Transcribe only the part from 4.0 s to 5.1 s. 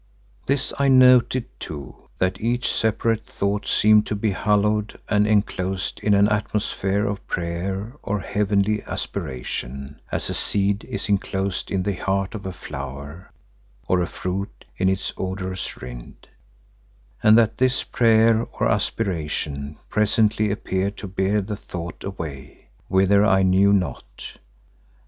to be hallowed